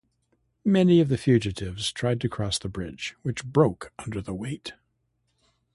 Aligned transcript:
Many 0.65 0.99
of 0.99 1.09
the 1.09 1.17
fugitives 1.19 1.91
tried 1.91 2.21
to 2.21 2.27
cross 2.27 2.57
the 2.57 2.67
bridge, 2.69 3.15
which 3.21 3.45
broke 3.45 3.93
under 3.99 4.19
the 4.19 4.33
weight. 4.33 4.73